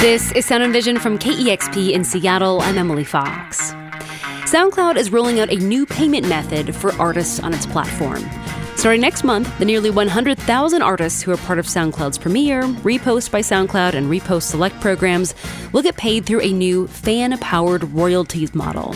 [0.00, 2.62] This is Sound and Vision from KEXP in Seattle.
[2.62, 3.72] I'm Emily Fox.
[4.50, 8.24] SoundCloud is rolling out a new payment method for artists on its platform.
[8.76, 13.42] Starting next month, the nearly 100,000 artists who are part of SoundCloud's Premiere, Repost by
[13.42, 15.34] SoundCloud, and Repost Select programs
[15.74, 18.94] will get paid through a new fan powered royalties model.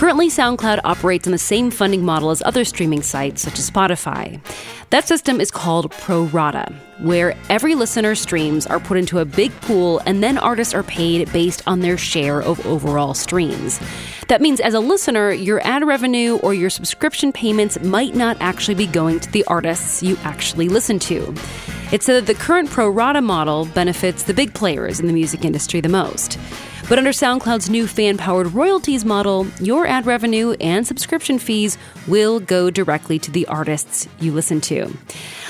[0.00, 4.40] Currently, SoundCloud operates on the same funding model as other streaming sites, such as Spotify.
[4.88, 9.52] That system is called pro rata, where every listener's streams are put into a big
[9.60, 13.78] pool and then artists are paid based on their share of overall streams.
[14.28, 18.76] That means as a listener, your ad revenue or your subscription payments might not actually
[18.76, 21.34] be going to the artists you actually listen to.
[21.92, 25.44] It's said that the current pro rata model benefits the big players in the music
[25.44, 26.38] industry the most.
[26.90, 31.78] But under SoundCloud's new fan powered royalties model, your ad revenue and subscription fees
[32.08, 34.92] will go directly to the artists you listen to.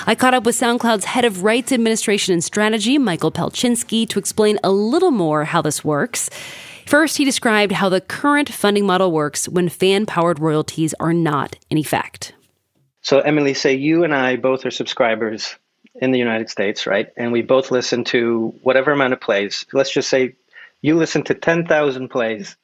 [0.06, 4.58] I caught up with SoundCloud's head of rights administration and strategy, Michael Pelczynski, to explain
[4.62, 6.28] a little more how this works.
[6.84, 11.56] First, he described how the current funding model works when fan powered royalties are not
[11.70, 12.34] in effect.
[13.00, 15.56] So, Emily, say you and I both are subscribers
[15.94, 17.08] in the United States, right?
[17.16, 19.64] And we both listen to whatever amount of plays.
[19.72, 20.34] Let's just say
[20.82, 22.56] you listen to 10,000 plays.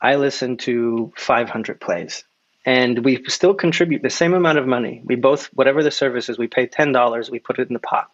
[0.00, 2.24] I listen to 500 plays.
[2.66, 5.02] And we still contribute the same amount of money.
[5.04, 8.10] We both, whatever the service is, we pay $10, we put it in the pot.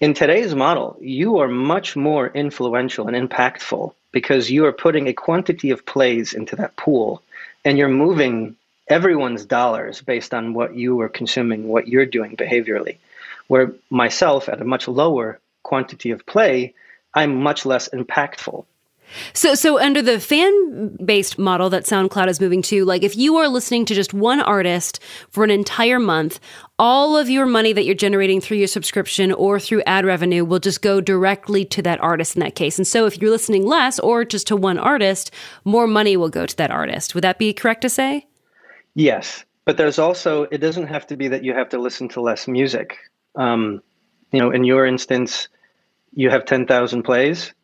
[0.00, 5.12] In today's model, you are much more influential and impactful because you are putting a
[5.12, 7.22] quantity of plays into that pool
[7.66, 8.56] and you're moving
[8.88, 12.96] everyone's dollars based on what you are consuming, what you're doing behaviorally.
[13.46, 16.74] Where myself, at a much lower quantity of play,
[17.14, 18.64] I'm much less impactful.
[19.32, 23.48] So, so under the fan-based model that SoundCloud is moving to, like if you are
[23.48, 26.38] listening to just one artist for an entire month,
[26.78, 30.58] all of your money that you're generating through your subscription or through ad revenue will
[30.58, 32.78] just go directly to that artist in that case.
[32.78, 35.30] And so, if you're listening less or just to one artist,
[35.64, 37.14] more money will go to that artist.
[37.14, 38.26] Would that be correct to say?
[38.94, 42.20] Yes, but there's also it doesn't have to be that you have to listen to
[42.20, 42.96] less music.
[43.36, 43.82] Um,
[44.32, 45.48] you know, in your instance
[46.12, 47.54] you have 10,000 plays.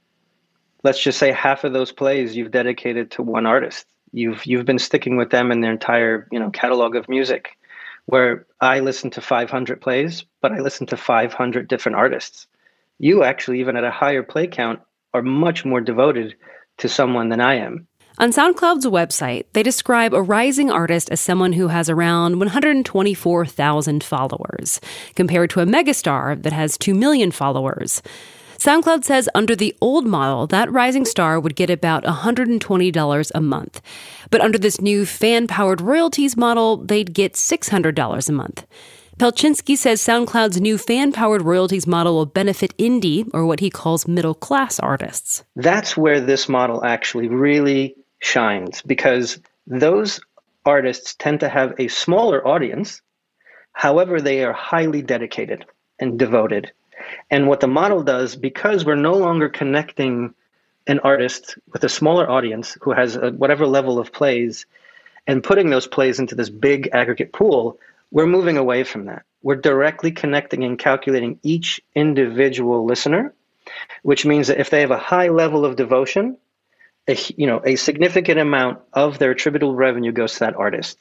[0.83, 3.87] Let's just say half of those plays you've dedicated to one artist.
[4.13, 7.59] You've you've been sticking with them in their entire, you know, catalog of music.
[8.07, 12.47] Where I listen to 500 plays, but I listen to 500 different artists.
[12.99, 14.81] You actually even at a higher play count
[15.13, 16.37] are much more devoted
[16.79, 17.89] to someone than I am.
[18.19, 24.81] On SoundCloud's website, they describe a rising artist as someone who has around 124,000 followers,
[25.15, 28.01] compared to a megastar that has 2 million followers.
[28.57, 33.83] SoundCloud says under the old model, that rising star would get about $120 a month.
[34.31, 38.67] But under this new fan powered royalties model, they'd get $600 a month.
[39.19, 44.09] Pelczynski says SoundCloud's new fan powered royalties model will benefit indie, or what he calls
[44.09, 45.45] middle class artists.
[45.55, 50.21] That's where this model actually really shines because those
[50.65, 53.03] artists tend to have a smaller audience.
[53.73, 55.65] However, they are highly dedicated
[55.99, 56.73] and devoted.
[57.31, 60.35] And what the model does, because we're no longer connecting
[60.87, 64.67] an artist with a smaller audience who has a, whatever level of plays
[65.27, 67.79] and putting those plays into this big aggregate pool,
[68.11, 69.25] we're moving away from that.
[69.43, 73.35] We're directly connecting and calculating each individual listener,
[74.03, 76.39] which means that if they have a high level of devotion,
[77.09, 80.99] a, you know, a significant amount of their attributable revenue goes to that artist.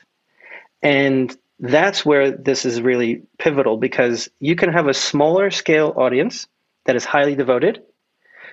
[0.81, 6.47] And that's where this is really pivotal because you can have a smaller scale audience
[6.85, 7.83] that is highly devoted,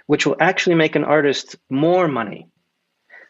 [0.07, 2.49] which will actually make an artist more money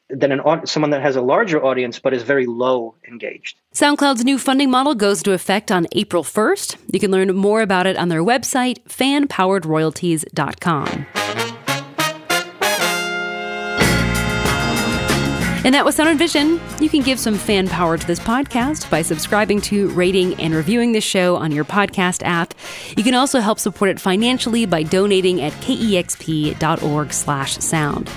[0.09, 3.59] than an someone that has a larger audience but is very low engaged.
[3.75, 6.77] SoundCloud's new funding model goes into effect on April 1st.
[6.93, 11.06] You can learn more about it on their website, fanpoweredroyalties.com.
[15.64, 16.60] And that was Sound and Vision.
[16.80, 20.90] You can give some fan power to this podcast by subscribing to, rating, and reviewing
[20.90, 22.52] this show on your podcast app.
[22.96, 28.10] You can also help support it financially by donating at kexp.org slash sound.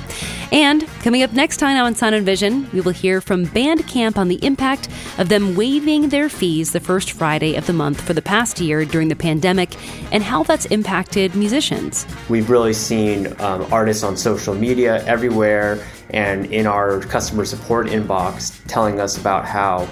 [0.52, 4.28] And coming up next time on Sound and Vision, we will hear from Bandcamp on
[4.28, 4.90] the impact
[5.20, 8.86] of them waiving their fees the first Friday of the month for the past year
[8.86, 9.76] during the pandemic
[10.12, 12.08] and how that's impacted musicians.
[12.28, 18.60] We've really seen um, artists on social media everywhere and in our customer support inbox
[18.68, 19.88] telling us about how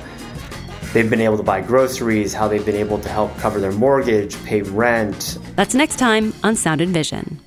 [0.93, 4.41] they've been able to buy groceries, how they've been able to help cover their mortgage,
[4.45, 5.37] pay rent.
[5.55, 7.39] That's next time on Sound and Vision.